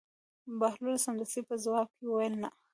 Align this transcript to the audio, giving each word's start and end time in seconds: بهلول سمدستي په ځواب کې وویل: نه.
بهلول 0.59 0.97
سمدستي 1.05 1.41
په 1.49 1.55
ځواب 1.63 1.87
کې 1.95 2.03
وویل: 2.07 2.33
نه. 2.43 2.49